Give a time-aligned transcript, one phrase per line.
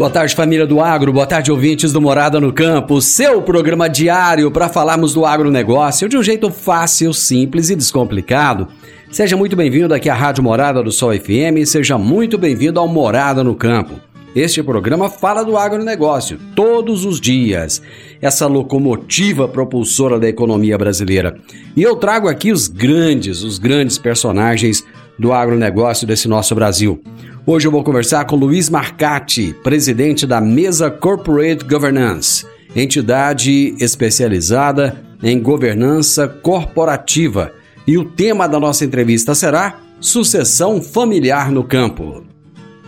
[0.00, 1.12] Boa tarde, família do agro.
[1.12, 3.02] Boa tarde, ouvintes do Morada no Campo.
[3.02, 8.66] Seu programa diário para falarmos do agronegócio de um jeito fácil, simples e descomplicado.
[9.10, 11.66] Seja muito bem-vindo aqui à Rádio Morada do Sol FM.
[11.66, 14.00] Seja muito bem-vindo ao Morada no Campo.
[14.34, 17.82] Este programa fala do agronegócio todos os dias,
[18.22, 21.36] essa locomotiva propulsora da economia brasileira.
[21.76, 24.82] E eu trago aqui os grandes, os grandes personagens
[25.20, 27.02] do agronegócio desse nosso Brasil.
[27.46, 35.38] Hoje eu vou conversar com Luiz Marcati, presidente da Mesa Corporate Governance, entidade especializada em
[35.38, 37.52] governança corporativa.
[37.86, 42.24] E o tema da nossa entrevista será Sucessão Familiar no Campo.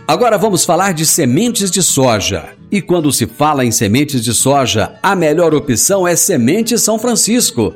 [0.07, 2.49] Agora vamos falar de sementes de soja.
[2.71, 7.75] E quando se fala em sementes de soja, a melhor opção é Semente São Francisco.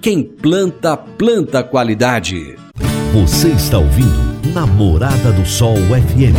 [0.00, 2.54] quem planta, planta qualidade.
[3.12, 6.36] Você está ouvindo Namorada do Sol FM.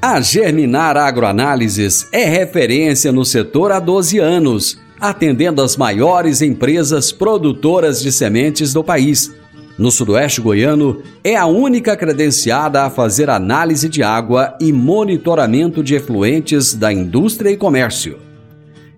[0.00, 8.02] A Germinar Agroanálises é referência no setor há 12 anos, atendendo as maiores empresas produtoras
[8.02, 9.32] de sementes do país.
[9.78, 15.94] No Sudoeste Goiano, é a única credenciada a fazer análise de água e monitoramento de
[15.94, 18.31] efluentes da indústria e comércio.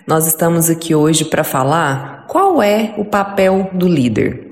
[0.07, 4.49] Nós estamos aqui hoje para falar qual é o papel do líder.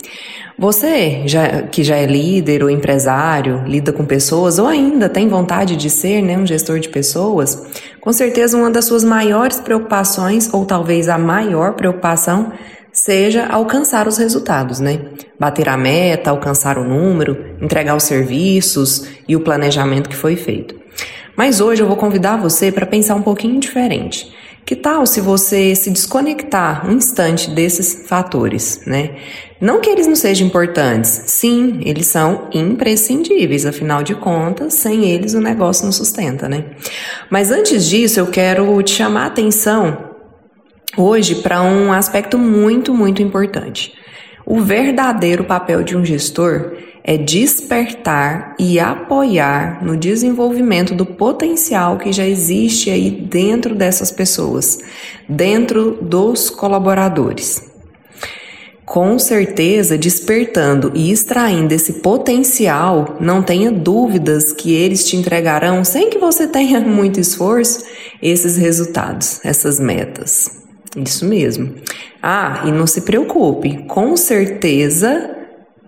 [0.61, 5.75] Você, já, que já é líder ou empresário, lida com pessoas ou ainda tem vontade
[5.75, 7.67] de ser né, um gestor de pessoas,
[7.99, 12.53] com certeza uma das suas maiores preocupações, ou talvez a maior preocupação,
[12.93, 15.01] seja alcançar os resultados, né?
[15.39, 20.79] Bater a meta, alcançar o número, entregar os serviços e o planejamento que foi feito.
[21.35, 24.31] Mas hoje eu vou convidar você para pensar um pouquinho diferente.
[24.67, 29.17] Que tal se você se desconectar um instante desses fatores, né?
[29.61, 35.35] Não que eles não sejam importantes, sim, eles são imprescindíveis, afinal de contas, sem eles
[35.35, 36.65] o negócio não sustenta, né?
[37.29, 40.11] Mas antes disso, eu quero te chamar a atenção
[40.97, 43.93] hoje para um aspecto muito, muito importante.
[44.47, 46.73] O verdadeiro papel de um gestor
[47.05, 54.79] é despertar e apoiar no desenvolvimento do potencial que já existe aí dentro dessas pessoas,
[55.29, 57.70] dentro dos colaboradores.
[58.91, 66.11] Com certeza, despertando e extraindo esse potencial, não tenha dúvidas que eles te entregarão, sem
[66.11, 67.85] que você tenha muito esforço,
[68.21, 70.51] esses resultados, essas metas.
[70.97, 71.73] Isso mesmo.
[72.21, 75.37] Ah, e não se preocupe, com certeza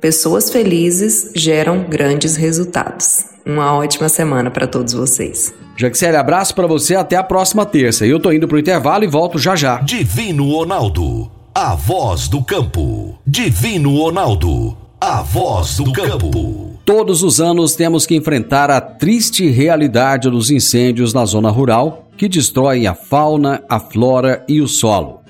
[0.00, 3.24] Pessoas felizes geram grandes resultados.
[3.46, 5.54] Uma ótima semana para todos vocês.
[5.76, 8.04] Jaxele, abraço para você até a próxima terça.
[8.04, 9.80] Eu tô indo pro intervalo e volto já já.
[9.80, 13.18] Divino Ronaldo, a voz do campo.
[13.26, 16.78] Divino Ronaldo, a voz do campo.
[16.82, 22.26] Todos os anos temos que enfrentar a triste realidade dos incêndios na zona rural que
[22.26, 25.20] destroem a fauna, a flora e o solo.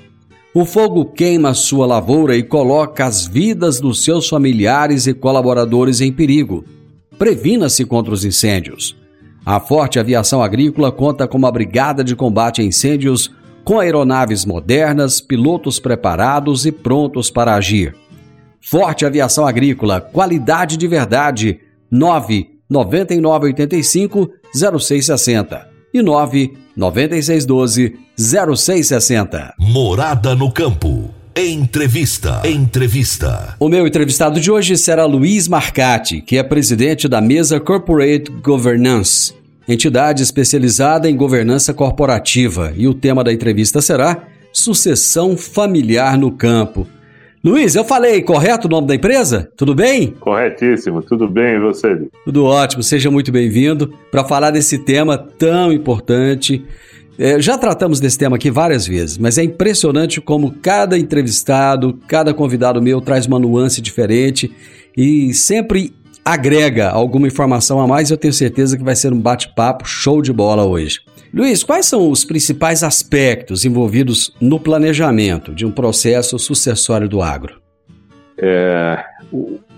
[0.55, 6.13] O fogo queima sua lavoura e coloca as vidas dos seus familiares e colaboradores em
[6.13, 6.65] perigo.
[7.19, 8.95] Previna-se contra os incêndios.
[9.45, 13.29] A Forte Aviação Agrícola conta com uma brigada de combate a incêndios
[13.65, 17.95] com aeronaves modernas, pilotos preparados e prontos para agir.
[18.61, 21.61] Forte Aviação Agrícola, qualidade de verdade.
[21.91, 29.55] 9 9985 0660 e 9 9612 0660.
[29.59, 31.11] Morada no campo.
[31.35, 32.43] Entrevista.
[32.45, 33.57] Entrevista.
[33.59, 39.35] O meu entrevistado de hoje será Luiz Marcati, que é presidente da Mesa Corporate Governance,
[39.69, 46.87] entidade especializada em governança corporativa, e o tema da entrevista será Sucessão Familiar no Campo.
[47.45, 49.51] Luiz, eu falei correto o nome da empresa?
[49.57, 50.15] Tudo bem?
[50.21, 52.07] Corretíssimo, tudo bem e você?
[52.25, 56.65] Tudo ótimo, seja muito bem-vindo para falar desse tema tão importante.
[57.19, 62.33] É, já tratamos desse tema aqui várias vezes, mas é impressionante como cada entrevistado, cada
[62.33, 64.53] convidado meu traz uma nuance diferente
[64.97, 65.93] e sempre
[66.25, 68.11] agrega alguma informação a mais.
[68.11, 71.01] Eu tenho certeza que vai ser um bate-papo show de bola hoje.
[71.35, 77.61] Luiz, quais são os principais aspectos envolvidos no planejamento de um processo sucessório do agro?
[78.37, 79.03] É,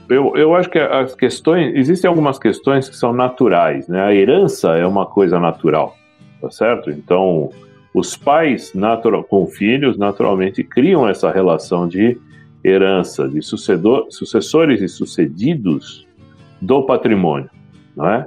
[0.08, 4.02] eu, eu acho que as questões, existem algumas questões que são naturais, né?
[4.02, 5.96] A herança é uma coisa natural,
[6.40, 6.90] tá certo?
[6.90, 7.50] Então,
[7.94, 12.18] os pais natural, com filhos naturalmente criam essa relação de
[12.64, 16.03] herança, de sucedor, sucessores e sucedidos
[16.64, 17.50] do patrimônio,
[17.96, 18.26] não é?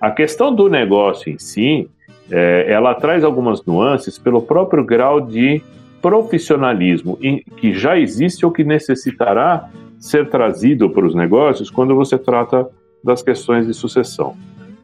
[0.00, 1.88] A questão do negócio em si,
[2.30, 5.62] é, ela traz algumas nuances pelo próprio grau de
[6.00, 7.18] profissionalismo
[7.58, 9.68] que já existe ou que necessitará
[9.98, 12.66] ser trazido para os negócios quando você trata
[13.04, 14.34] das questões de sucessão.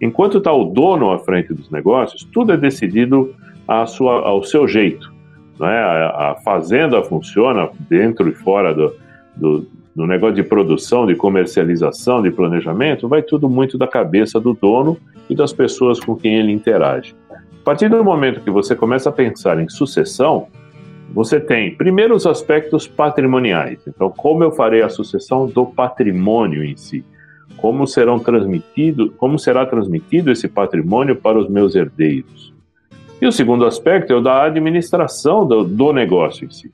[0.00, 3.34] Enquanto está o dono à frente dos negócios, tudo é decidido
[3.87, 5.10] sua, ao seu jeito.
[5.58, 5.78] Né?
[5.78, 8.94] A, a fazenda funciona dentro e fora do,
[9.34, 9.66] do,
[9.96, 14.98] do negócio de produção, de comercialização, de planejamento, vai tudo muito da cabeça do dono
[15.26, 17.16] e das pessoas com quem ele interage.
[17.31, 20.48] A partir do momento que você começa a pensar em sucessão,
[21.14, 23.81] você tem primeiro os aspectos patrimoniais.
[23.88, 27.02] Então, como eu farei a sucessão do patrimônio em si?
[27.56, 32.52] Como serão transmitido, como será transmitido esse patrimônio para os meus herdeiros?
[33.19, 36.70] E o segundo aspecto é o da administração do, do negócio em si.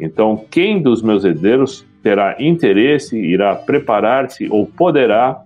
[0.00, 5.42] Então, quem dos meus herdeiros terá interesse, irá preparar-se ou poderá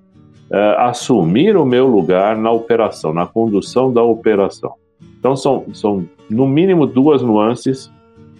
[0.50, 4.74] uh, assumir o meu lugar na operação, na condução da operação?
[5.18, 7.86] Então, são, são no mínimo duas nuances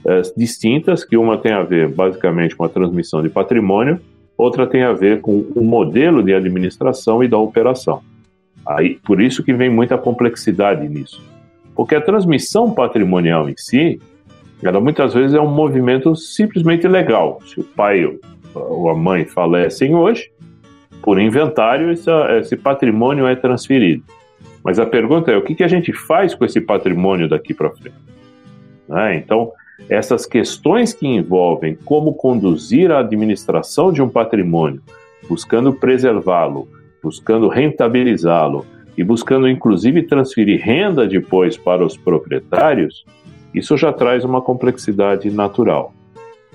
[0.05, 3.99] uh, distintas, que uma tem a ver basicamente com a transmissão de patrimônio,
[4.39, 8.01] outra tem a ver com o modelo de administração e da operação.
[8.67, 11.23] Aí, por isso que vem muita complexidade nisso.
[11.75, 14.01] Porque a transmissão patrimonial em si,
[14.63, 17.41] ela muitas vezes é um movimento simplesmente legal.
[17.47, 18.05] Se o pai
[18.55, 20.31] ou a mãe falecem hoje,
[21.03, 24.03] por inventário, esse, esse patrimônio é transferido.
[24.65, 27.71] Mas a pergunta é: o que, que a gente faz com esse patrimônio daqui para
[27.71, 27.97] frente?
[28.89, 29.17] Né?
[29.17, 29.53] Então,
[29.89, 34.81] essas questões que envolvem como conduzir a administração de um patrimônio,
[35.29, 36.69] buscando preservá-lo,
[37.03, 38.65] buscando rentabilizá-lo
[38.97, 43.05] e buscando inclusive transferir renda depois para os proprietários,
[43.55, 45.95] isso já traz uma complexidade natural.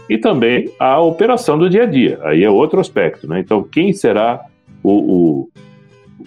[0.09, 3.27] E também a operação do dia a dia, aí é outro aspecto.
[3.27, 3.39] Né?
[3.39, 4.43] Então, quem será
[4.83, 5.49] o, o,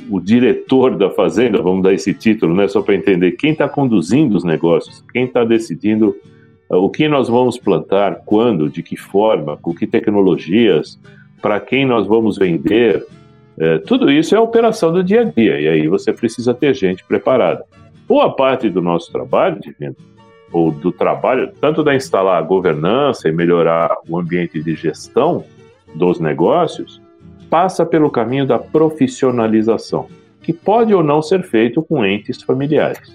[0.09, 2.69] o diretor da fazenda, vamos dar esse título, né?
[2.69, 6.17] só para entender, quem está conduzindo os negócios, quem está decidindo
[6.71, 10.99] uh, o que nós vamos plantar, quando, de que forma, com que tecnologias,
[11.41, 13.05] para quem nós vamos vender,
[13.59, 17.05] é, tudo isso é operação do dia a dia, e aí você precisa ter gente
[17.05, 17.65] preparada.
[18.09, 19.97] Boa parte do nosso trabalho, Divino,
[20.53, 25.45] ou do trabalho, tanto da instalar a governança e melhorar o ambiente de gestão
[25.95, 27.01] dos negócios,
[27.49, 30.09] passa pelo caminho da profissionalização,
[30.43, 33.13] que pode ou não ser feito com entes familiares.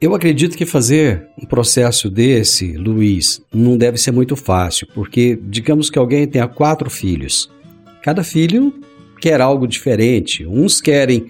[0.00, 5.90] Eu acredito que fazer um processo desse, Luiz, não deve ser muito fácil, porque digamos
[5.90, 7.50] que alguém tenha quatro filhos.
[8.02, 8.72] Cada filho
[9.20, 10.46] quer algo diferente.
[10.46, 11.26] Uns querem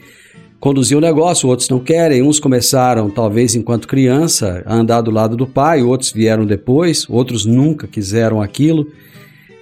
[0.60, 2.22] conduzir o negócio, outros não querem.
[2.22, 7.46] Uns começaram, talvez enquanto criança, a andar do lado do pai, outros vieram depois, outros
[7.46, 8.86] nunca quiseram aquilo.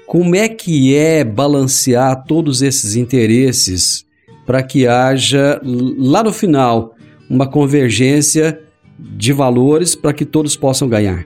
[0.07, 4.05] Como é que é balancear todos esses interesses
[4.45, 6.95] para que haja, lá no final,
[7.31, 8.59] uma convergência
[8.99, 11.25] de valores para que todos possam ganhar?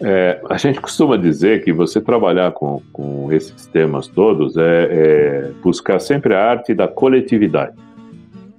[0.00, 5.50] É, a gente costuma dizer que você trabalhar com, com esses temas todos é, é
[5.62, 7.85] buscar sempre a arte da coletividade.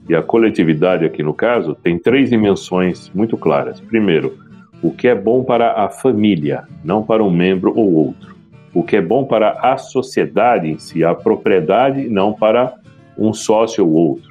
[0.10, 3.80] E a coletividade, aqui no caso, tem três dimensões muito claras.
[3.80, 4.38] Primeiro,
[4.82, 8.36] o que é bom para a família, não para um membro ou outro.
[8.74, 12.76] O que é bom para a sociedade em si, a propriedade, não para
[13.18, 14.30] um sócio ou outro.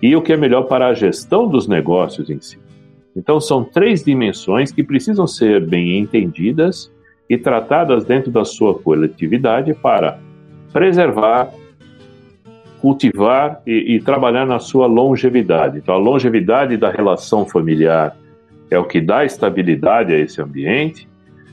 [0.00, 2.58] E o que é melhor para a gestão dos negócios em si.
[3.16, 6.92] Então, são três dimensões que precisam ser bem entendidas
[7.28, 10.18] e tratadas dentro da sua coletividade para
[10.72, 11.50] preservar,
[12.80, 15.78] cultivar e, e, trabalhar na sua longevidade.
[15.78, 18.16] Então, a longevidade da relação familiar
[18.70, 21.08] é o que dá estabilidade a esse ambiente.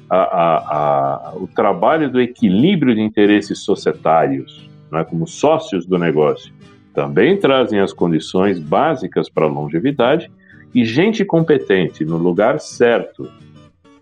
[0.09, 6.53] A, a, a, o trabalho do equilíbrio de interesses societários, né, como sócios do negócio,
[6.93, 10.31] também trazem as condições básicas para a longevidade
[10.73, 13.29] e gente competente no lugar certo,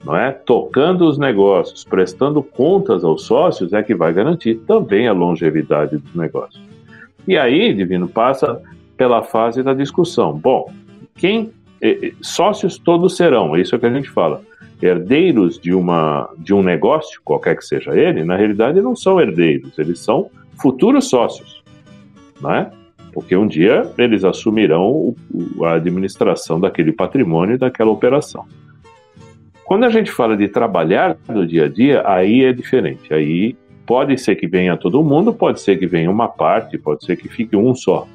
[0.04, 0.32] não é?
[0.32, 6.14] Tocando os negócios, prestando contas aos sócios é que vai garantir também a longevidade dos
[6.14, 6.73] negócios.
[7.28, 8.62] E aí, Divino, passa
[8.98, 10.38] pela fase da discussão.
[10.38, 10.72] Bom,
[11.16, 11.52] quem
[12.22, 14.42] sócios todos serão, é isso que a gente fala.
[14.82, 19.78] Herdeiros de uma de um negócio, qualquer que seja ele, na realidade não são herdeiros,
[19.78, 20.30] eles são
[20.62, 21.64] futuros sócios,
[22.42, 22.70] não é?
[23.14, 25.16] porque um dia eles assumirão
[25.64, 28.46] a administração daquele patrimônio e daquela operação.
[29.64, 33.14] Quando a gente fala de trabalhar no dia a dia, aí é diferente.
[33.14, 37.18] Aí pode ser que venha todo mundo, pode ser que venha uma parte, pode ser
[37.18, 38.08] que fique um só.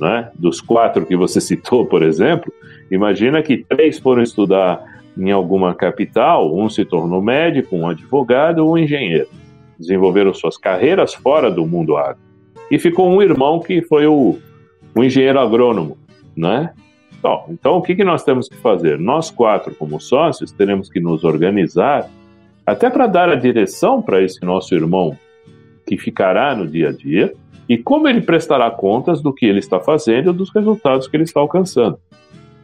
[0.00, 0.30] Né?
[0.34, 2.52] Dos quatro que você citou, por exemplo,
[2.90, 4.82] imagina que três foram estudar
[5.16, 9.28] em alguma capital, um se tornou médico, um advogado, um engenheiro.
[9.78, 12.22] Desenvolveram suas carreiras fora do mundo agro
[12.70, 14.38] e ficou um irmão que foi o,
[14.94, 15.96] o engenheiro agrônomo,
[16.36, 16.72] né?
[17.22, 18.98] Bom, então, o que, que nós temos que fazer?
[18.98, 22.08] Nós quatro, como sócios, teremos que nos organizar
[22.66, 25.16] até para dar a direção para esse nosso irmão
[25.86, 27.34] que ficará no dia a dia
[27.68, 31.24] e como ele prestará contas do que ele está fazendo e dos resultados que ele
[31.24, 31.98] está alcançando.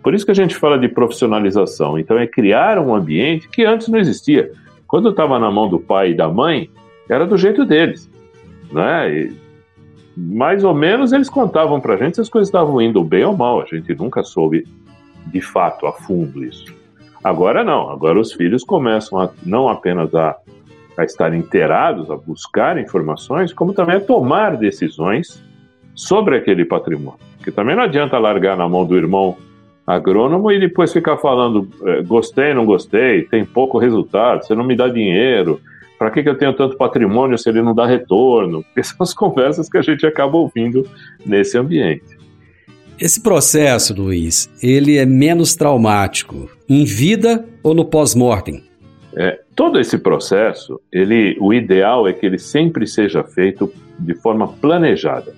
[0.03, 1.99] Por isso que a gente fala de profissionalização.
[1.99, 4.51] Então, é criar um ambiente que antes não existia.
[4.87, 6.71] Quando estava na mão do pai e da mãe,
[7.09, 8.11] era do jeito deles.
[8.73, 9.15] Né?
[9.15, 9.37] E
[10.17, 13.61] mais ou menos eles contavam pra gente se as coisas estavam indo bem ou mal.
[13.61, 14.67] A gente nunca soube
[15.27, 16.80] de fato, a fundo isso.
[17.23, 20.37] Agora não, agora os filhos começam a, não apenas a,
[20.97, 25.43] a estar inteirados, a buscar informações, como também a tomar decisões
[25.95, 27.21] sobre aquele patrimônio.
[27.37, 29.37] Porque também não adianta largar na mão do irmão
[29.87, 34.77] agrônomo e depois ficar falando é, gostei, não gostei, tem pouco resultado, você não me
[34.77, 35.61] dá dinheiro,
[35.99, 38.65] para que, que eu tenho tanto patrimônio se ele não dá retorno?
[38.75, 40.89] Essas são as conversas que a gente acaba ouvindo
[41.27, 42.20] nesse ambiente.
[43.01, 48.63] Esse processo, Luiz, ele é menos traumático em vida ou no pós-mortem?
[49.17, 54.49] É, todo esse processo, ele, o ideal é que ele sempre seja feito de forma
[54.49, 55.35] planejada,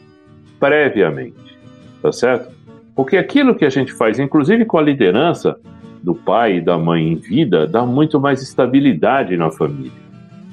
[0.59, 1.57] previamente,
[2.03, 2.53] tá certo?
[2.95, 5.57] Porque aquilo que a gente faz, inclusive com a liderança
[6.03, 10.03] do pai e da mãe em vida, dá muito mais estabilidade na família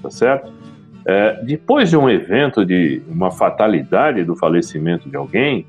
[0.02, 0.52] tá certo?
[1.06, 5.66] É, depois de um evento de uma fatalidade do falecimento de alguém,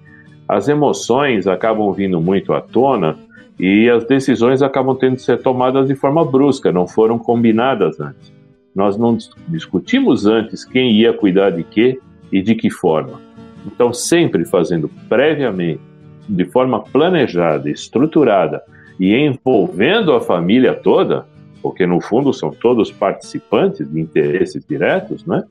[0.51, 3.17] as emoções acabam vindo muito à tona
[3.57, 8.33] e as decisões acabam tendo que ser tomadas de forma brusca, não foram combinadas antes.
[8.75, 9.17] Nós não
[9.47, 12.01] discutimos antes quem ia cuidar de quê
[12.33, 13.21] e de que forma.
[13.65, 15.81] Então, sempre fazendo previamente,
[16.29, 18.61] de forma planejada, estruturada
[18.99, 21.27] e envolvendo a família toda,
[21.63, 25.45] porque no fundo são todos participantes de interesses diretos, né?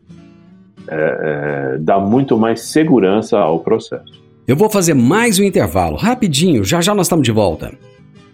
[0.89, 4.19] É, é, dá muito mais segurança ao processo.
[4.49, 7.71] Eu vou fazer mais um intervalo, rapidinho, já já nós estamos de volta.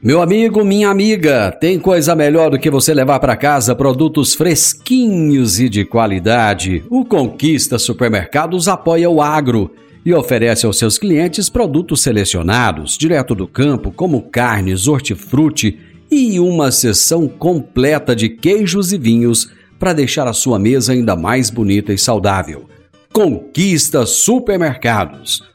[0.02, 5.60] Meu amigo, minha amiga, tem coisa melhor do que você levar para casa produtos fresquinhos
[5.60, 6.86] e de qualidade.
[6.90, 9.72] O Conquista Supermercados apoia o agro
[10.06, 15.78] e oferece aos seus clientes produtos selecionados, direto do campo, como carnes, hortifruti
[16.10, 21.50] e uma sessão completa de queijos e vinhos para deixar a sua mesa ainda mais
[21.50, 22.70] bonita e saudável.
[23.12, 25.55] Conquista Supermercados.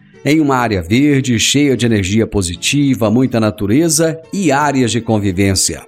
[0.23, 5.81] em uma área verde, cheia de energia positiva, muita natureza e áreas de convivência.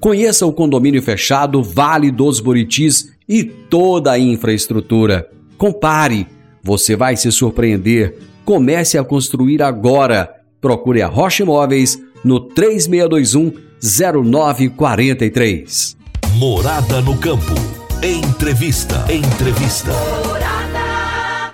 [0.00, 5.28] Conheça o condomínio fechado Vale dos Buritis e toda a infraestrutura.
[5.56, 6.26] Compare,
[6.62, 8.18] você vai se surpreender.
[8.44, 10.30] Comece a construir agora.
[10.60, 13.52] Procure a Rocha Imóveis no 3621
[13.82, 15.96] 0943.
[16.34, 17.54] Morada no campo.
[18.02, 19.06] Entrevista.
[19.10, 19.92] Entrevista.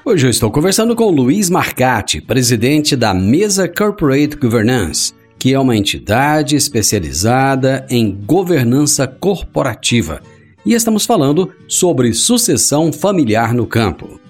[0.05, 5.77] Hoje eu estou conversando com Luiz Marcati, presidente da Mesa Corporate Governance, que é uma
[5.77, 10.21] entidade especializada em governança corporativa.
[10.67, 14.21] E estamos falando sobre sucessão familiar no campo.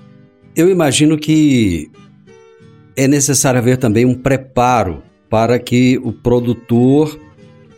[0.54, 1.90] Eu imagino que
[2.94, 7.18] é necessário haver também um preparo para que o produtor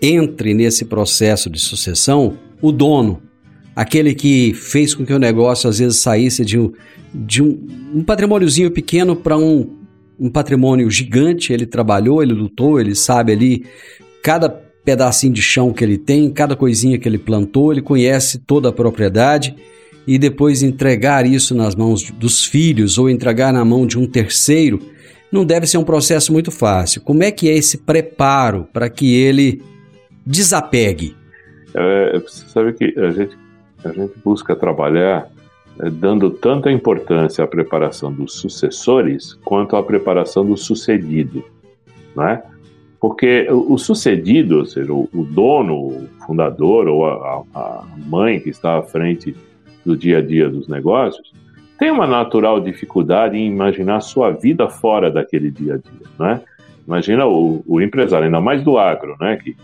[0.03, 3.23] entre nesse processo de sucessão, o dono,
[3.75, 6.73] aquele que fez com que o negócio às vezes saísse de um,
[7.15, 9.79] de um, um patrimôniozinho pequeno para um,
[10.19, 11.53] um patrimônio gigante.
[11.53, 13.65] Ele trabalhou, ele lutou, ele sabe ali
[14.23, 18.69] cada pedacinho de chão que ele tem, cada coisinha que ele plantou, ele conhece toda
[18.69, 19.55] a propriedade
[20.07, 24.81] e depois entregar isso nas mãos dos filhos ou entregar na mão de um terceiro
[25.33, 27.01] não deve ser um processo muito fácil.
[27.01, 29.61] Como é que é esse preparo para que ele
[30.25, 31.17] desapegue?
[31.75, 33.37] É, você sabe que a gente,
[33.85, 35.29] a gente busca trabalhar
[35.81, 41.45] é, dando tanta importância à preparação dos sucessores quanto à preparação do sucedido,
[42.15, 42.43] né?
[43.01, 48.49] Porque o, sucedido, ou seja, o, o, dono, o fundador ou a, a mãe que
[48.49, 49.37] está à frente
[49.85, 51.31] do dia a dia dos negócios,
[51.79, 56.41] tem uma natural dificuldade em imaginar sua vida fora daquele dia a dia, né?
[56.87, 59.37] Imagina o, o empresário, ainda mais do agro, né?
[59.37, 59.55] Que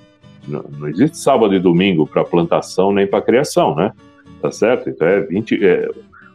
[0.46, 3.92] não, não existe sábado e domingo para plantação nem para criação, né?
[4.40, 4.88] Tá certo?
[4.88, 5.64] Então é 20.
[5.64, 5.88] É,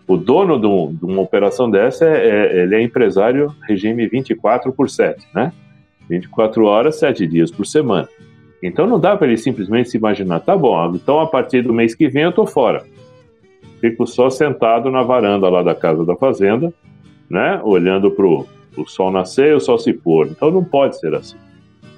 [0.07, 4.71] o dono de, um, de, uma operação dessa é, é, ele é empresário regime 24
[4.71, 5.51] por 7, né?
[6.07, 8.07] 24 horas, 7 dias por semana.
[8.61, 11.95] Então não dá para ele simplesmente se imaginar, tá bom, então a partir do mês
[11.95, 12.83] que vem eu tô fora.
[13.81, 16.71] Fico só sentado na varanda lá da casa da fazenda,
[17.29, 17.59] né?
[17.63, 20.27] Olhando pro o sol nascer e o sol se pôr.
[20.27, 21.37] Então não pode ser assim.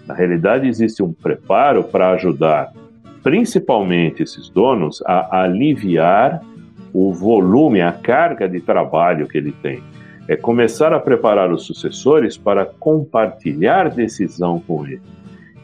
[0.05, 2.71] Na realidade, existe um preparo para ajudar,
[3.27, 6.41] principalmente esses donos, a aliviar
[6.93, 9.83] o volume, a carga de trabalho que ele tem.
[10.29, 15.01] É começar a preparar os sucessores para compartilhar decisão com ele.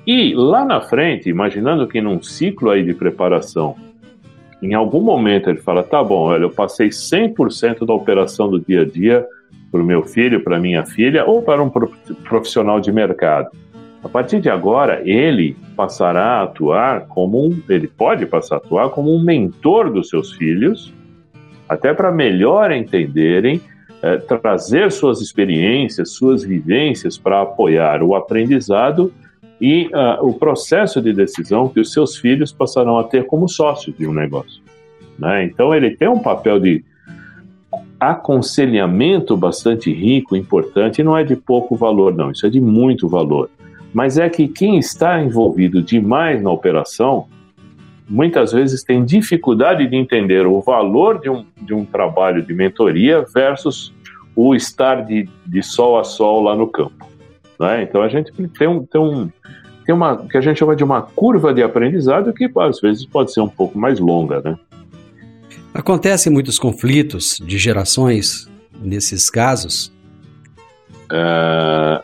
[0.06, 3.78] E lá na frente, imaginando que num ciclo aí de preparação,
[4.62, 8.82] em algum momento ele fala: tá bom, olha, eu passei 100% da operação do dia
[8.82, 9.26] a dia
[9.72, 13.52] para o meu filho, para minha filha ou para um profissional de mercado.
[14.04, 18.90] A partir de agora, ele passará a atuar como um, ele pode passar a atuar
[18.90, 20.94] como um mentor dos seus filhos,
[21.70, 23.62] até para melhor entenderem,
[24.02, 29.14] é, trazer suas experiências, suas vivências para apoiar o aprendizado
[29.62, 33.96] e uh, o processo de decisão que os seus filhos passarão a ter como sócios
[33.98, 34.62] de um negócio.
[35.18, 35.46] Né?
[35.46, 36.84] Então, ele tem um papel de
[37.98, 43.08] aconselhamento bastante rico, importante, e não é de pouco valor, não, isso é de muito
[43.08, 43.50] valor
[43.94, 47.28] mas é que quem está envolvido demais na operação
[48.10, 53.26] muitas vezes tem dificuldade de entender o valor de um, de um trabalho de mentoria
[53.34, 53.94] versus
[54.36, 57.08] o estar de, de sol a sol lá no campo.
[57.60, 57.84] Né?
[57.84, 59.30] Então a gente tem, um, tem, um,
[59.86, 63.32] tem uma que a gente chama de uma curva de aprendizado que às vezes pode
[63.32, 64.42] ser um pouco mais longa.
[64.42, 64.58] Né?
[65.74, 68.50] Acontecem muitos conflitos de gerações
[68.82, 69.94] nesses casos?
[71.12, 72.04] É,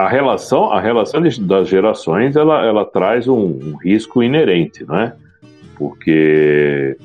[0.00, 5.14] a relação, a relação das gerações, ela, ela traz um, um risco inerente, não é?
[5.76, 6.96] Porque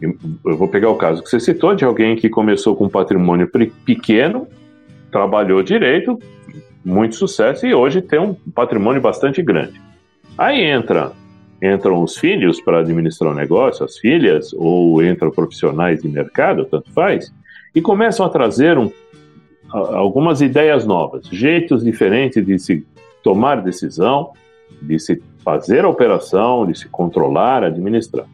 [0.00, 3.50] eu vou pegar o caso que você citou de alguém que começou com um patrimônio
[3.84, 4.46] pequeno,
[5.10, 6.18] trabalhou direito,
[6.84, 9.80] muito sucesso e hoje tem um patrimônio bastante grande.
[10.36, 11.12] Aí entra
[11.60, 16.90] entram os filhos para administrar o negócio, as filhas, ou entram profissionais de mercado, tanto
[16.92, 17.32] faz,
[17.74, 18.90] e começam a trazer um
[19.70, 22.86] algumas ideias novas, jeitos diferentes de se
[23.22, 24.32] tomar decisão,
[24.80, 28.26] de se fazer a operação, de se controlar, administrar.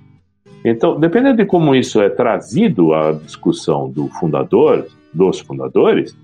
[0.65, 6.17] Então, dependendo de como isso é trazido à discussão do fundador, dos fundadores,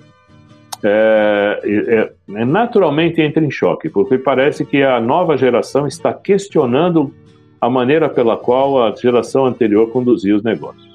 [0.82, 7.12] é, é, é, naturalmente entra em choque, porque parece que a nova geração está questionando
[7.60, 10.89] a maneira pela qual a geração anterior conduzia os negócios.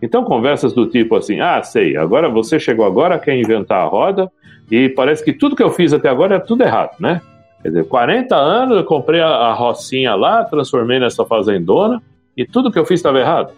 [0.00, 4.30] Então, conversas do tipo assim: ah, sei, agora você chegou agora, quer inventar a roda,
[4.70, 7.20] e parece que tudo que eu fiz até agora é tudo errado, né?
[7.62, 12.00] Quer dizer, 40 anos eu comprei a, a rocinha lá, transformei nessa fazendona,
[12.36, 13.52] e tudo que eu fiz estava errado.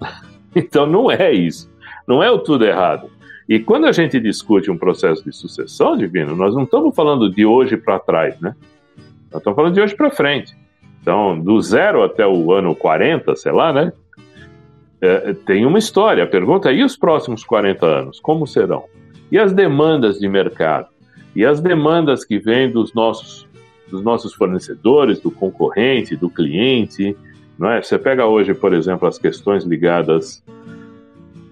[0.54, 1.70] então, não é isso.
[2.06, 3.08] Não é o tudo errado.
[3.48, 7.46] E quando a gente discute um processo de sucessão divino, nós não estamos falando de
[7.46, 8.54] hoje para trás, né?
[9.30, 10.56] Nós estamos falando de hoje para frente.
[11.00, 13.92] Então, do zero até o ano 40, sei lá, né?
[15.00, 16.24] É, tem uma história.
[16.24, 18.20] A pergunta é: e os próximos 40 anos?
[18.20, 18.84] Como serão?
[19.32, 20.88] E as demandas de mercado?
[21.34, 23.48] E as demandas que vêm dos nossos,
[23.88, 27.16] dos nossos fornecedores, do concorrente, do cliente?
[27.58, 27.80] Não é?
[27.80, 30.42] Você pega hoje, por exemplo, as questões ligadas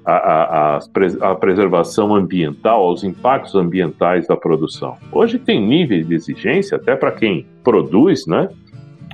[0.04, 0.80] à, à,
[1.20, 4.96] à, preservação ambiental, aos impactos ambientais da produção.
[5.12, 8.48] Hoje tem níveis de exigência, até para quem produz, né?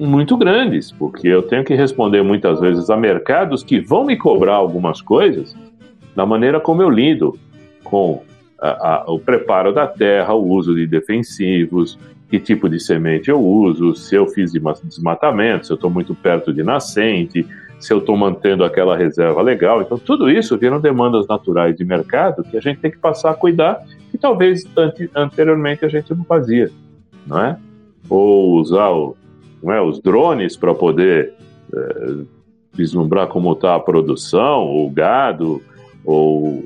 [0.00, 4.54] Muito grandes, porque eu tenho que responder muitas vezes a mercados que vão me cobrar
[4.54, 5.56] algumas coisas
[6.14, 7.38] da maneira como eu lido
[7.82, 8.22] com
[8.60, 13.40] a, a, o preparo da terra, o uso de defensivos, que tipo de semente eu
[13.40, 17.46] uso, se eu fiz desmatamento, se eu estou muito perto de nascente,
[17.78, 19.82] se eu estou mantendo aquela reserva legal.
[19.82, 23.34] Então, tudo isso viram demandas naturais de mercado que a gente tem que passar a
[23.34, 23.80] cuidar,
[24.10, 24.64] que talvez
[25.14, 26.70] anteriormente a gente não fazia,
[27.26, 27.56] não é?
[28.08, 29.16] Ou usar o,
[29.64, 31.32] não é, os drones para poder
[31.74, 32.14] é,
[32.72, 35.62] vislumbrar como está a produção, o gado,
[36.04, 36.62] ou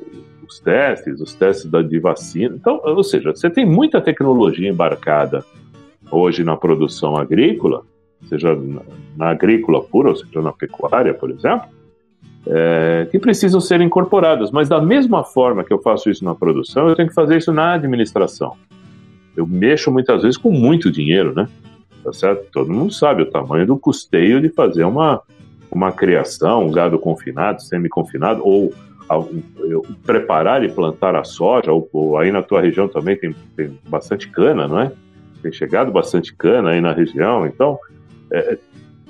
[0.46, 2.56] os testes, os testes da, de vacina.
[2.56, 5.44] Então, ou seja, você tem muita tecnologia embarcada
[6.10, 7.82] hoje na produção agrícola,
[8.28, 8.80] seja na,
[9.16, 11.68] na agrícola pura, ou seja na pecuária, por exemplo,
[12.46, 14.50] é, que precisam ser incorporadas.
[14.50, 17.52] Mas da mesma forma que eu faço isso na produção, eu tenho que fazer isso
[17.52, 18.56] na administração.
[19.36, 21.46] Eu mexo muitas vezes com muito dinheiro, né?
[22.08, 22.50] Tá certo?
[22.50, 25.20] Todo mundo sabe o tamanho do custeio de fazer uma,
[25.70, 28.72] uma criação, um gado confinado, semi-confinado, ou
[30.04, 34.28] preparar e plantar a soja, ou, ou, aí na tua região também tem, tem bastante
[34.28, 34.92] cana, não é?
[35.42, 37.78] Tem chegado bastante cana aí na região, então
[38.30, 38.58] é,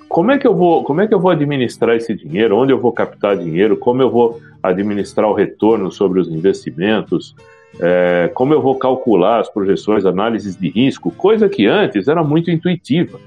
[0.09, 2.57] como é que eu vou como é que eu vou administrar esse dinheiro?
[2.57, 3.77] Onde eu vou captar dinheiro?
[3.77, 7.35] Como eu vou administrar o retorno sobre os investimentos?
[7.81, 12.51] É, como eu vou calcular as projeções, análises de risco, coisa que antes era muito
[12.51, 13.21] intuitiva.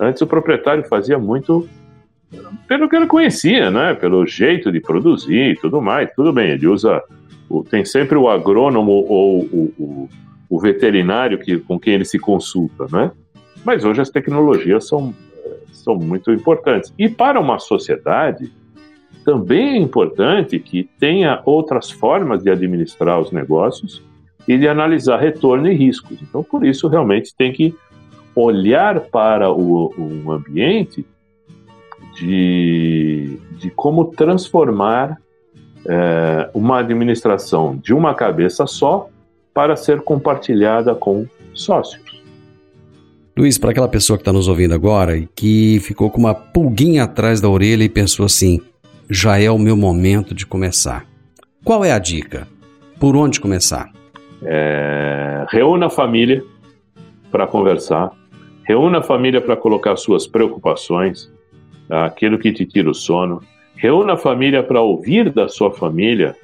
[0.00, 1.68] Antes o proprietário fazia muito
[2.66, 3.94] pelo que ele conhecia, né?
[3.94, 6.10] Pelo jeito de produzir e tudo mais.
[6.14, 7.02] Tudo bem, ele usa.
[7.68, 10.08] Tem sempre o agrônomo ou o, o,
[10.48, 13.10] o veterinário que, com quem ele se consulta, né?
[13.64, 15.14] Mas hoje as tecnologias são,
[15.70, 16.92] são muito importantes.
[16.98, 18.50] E para uma sociedade,
[19.24, 24.02] também é importante que tenha outras formas de administrar os negócios
[24.46, 26.18] e de analisar retorno e riscos.
[26.22, 27.74] Então, por isso, realmente tem que
[28.34, 29.92] olhar para o,
[30.30, 31.06] ambiente
[32.14, 35.18] de, de como transformar
[35.86, 39.08] é, uma administração de uma cabeça só
[39.52, 42.22] para ser compartilhada com sócios.
[43.36, 47.04] Luiz, para aquela pessoa que está nos ouvindo agora e que ficou com uma pulguinha
[47.04, 48.60] atrás da orelha e pensou assim:
[49.08, 51.06] já é o meu momento de começar.
[51.64, 52.48] Qual é a dica?
[52.98, 53.90] Por onde começar?
[54.42, 56.42] É, reúna a família
[57.30, 58.10] para conversar,
[58.64, 61.30] reúna a família para colocar suas preocupações,
[61.88, 63.42] aquilo que te tira o sono,
[63.76, 66.34] reúna a família para ouvir da sua família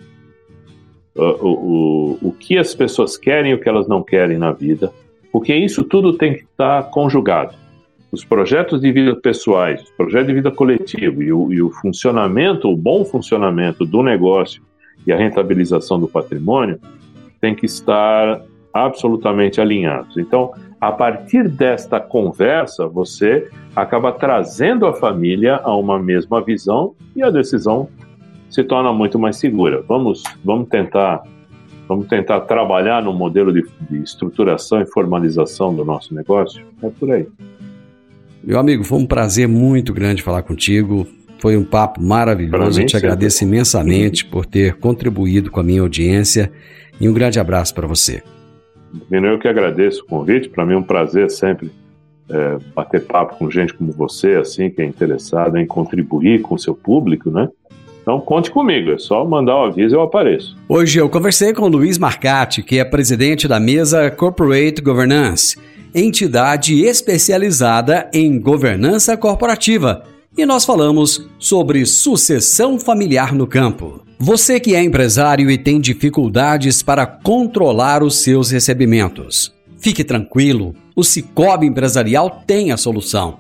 [1.14, 4.92] o, o, o, que as pessoas querem e o que elas não querem na vida,
[5.32, 7.54] porque isso tudo tem que estar tá conjugado
[8.10, 12.68] os projetos de vida pessoais, o projeto de vida coletivo e o, e o funcionamento,
[12.68, 14.62] o bom funcionamento do negócio
[15.06, 16.78] e a rentabilização do patrimônio
[17.40, 18.40] tem que estar
[18.72, 20.16] absolutamente alinhados.
[20.16, 27.22] Então, a partir desta conversa, você acaba trazendo a família a uma mesma visão e
[27.22, 27.88] a decisão
[28.48, 29.82] se torna muito mais segura.
[29.86, 31.22] Vamos, vamos tentar,
[31.86, 36.64] vamos tentar trabalhar no modelo de, de estruturação e formalização do nosso negócio.
[36.82, 37.26] É por aí.
[38.48, 41.06] Meu amigo, foi um prazer muito grande falar contigo.
[41.38, 42.80] Foi um papo maravilhoso.
[42.80, 46.50] Eu te agradeço imensamente por ter contribuído com a minha audiência
[46.98, 48.22] e um grande abraço para você.
[49.10, 50.48] Eu que agradeço o convite.
[50.48, 51.70] Para mim é um prazer sempre
[52.30, 56.58] é, bater papo com gente como você, assim, que é interessada em contribuir com o
[56.58, 57.50] seu público, né?
[58.00, 60.56] Então conte comigo, é só mandar o um aviso e eu apareço.
[60.66, 65.54] Hoje eu conversei com o Luiz Marcati, que é presidente da mesa Corporate Governance
[65.94, 70.04] entidade especializada em governança corporativa,
[70.36, 74.02] e nós falamos sobre sucessão familiar no campo.
[74.18, 81.04] Você que é empresário e tem dificuldades para controlar os seus recebimentos, fique tranquilo, o
[81.04, 83.38] Cicobi Empresarial tem a solução.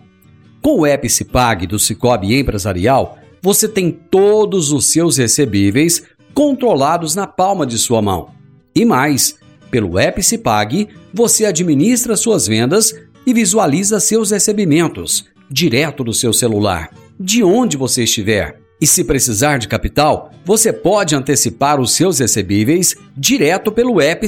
[0.62, 6.02] Com o app Cipag do Cicobi Empresarial, você tem todos os seus recebíveis
[6.34, 8.30] controlados na palma de sua mão.
[8.74, 9.36] E mais,
[9.70, 12.94] pelo app Cipag, você administra suas vendas
[13.26, 18.60] e visualiza seus recebimentos direto do seu celular, de onde você estiver.
[18.80, 24.24] E se precisar de capital, você pode antecipar os seus recebíveis direto pelo app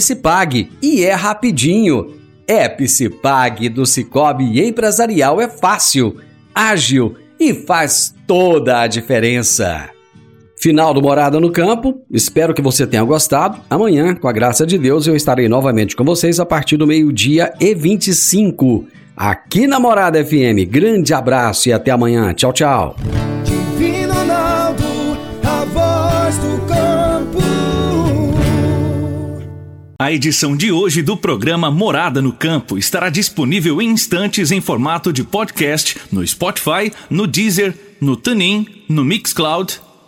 [0.82, 2.16] e é rapidinho.
[2.44, 6.16] App Cipag do Cicobi Empresarial é fácil,
[6.52, 9.90] ágil e faz toda a diferença.
[10.60, 12.02] Final do Morada no Campo.
[12.10, 13.58] Espero que você tenha gostado.
[13.70, 17.54] Amanhã, com a graça de Deus, eu estarei novamente com vocês a partir do meio-dia
[17.58, 20.68] e 25 aqui na Morada FM.
[20.68, 22.34] Grande abraço e até amanhã.
[22.34, 22.96] Tchau, tchau.
[23.42, 24.84] Divino Ronaldo,
[25.42, 27.38] a voz do campo.
[29.98, 35.10] A edição de hoje do programa Morada no Campo estará disponível em instantes em formato
[35.10, 39.80] de podcast no Spotify, no Deezer, no TuneIn, no Mixcloud,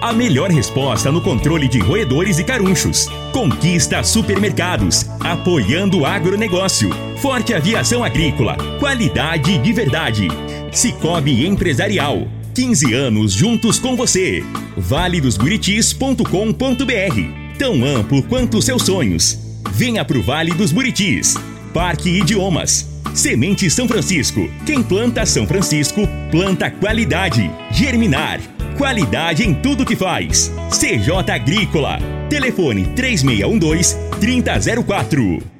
[0.00, 3.06] A melhor resposta no controle de roedores e carunchos.
[3.32, 6.88] Conquista supermercados, apoiando o agronegócio.
[7.18, 10.28] Forte aviação agrícola, qualidade de verdade.
[10.72, 12.26] Cicobi Empresarial.
[12.54, 14.42] 15 anos juntos com você.
[14.74, 17.58] valedosburitis.com.br.
[17.58, 19.38] Tão amplo quanto seus sonhos.
[19.72, 21.36] Venha pro Vale dos Buritis.
[21.74, 22.88] Parque Idiomas.
[23.14, 24.48] Semente São Francisco.
[24.64, 27.50] Quem planta São Francisco, planta qualidade.
[27.70, 28.40] Germinar.
[28.80, 30.50] Qualidade em tudo que faz.
[30.70, 31.98] CJ Agrícola.
[32.30, 35.59] Telefone 3612 3004.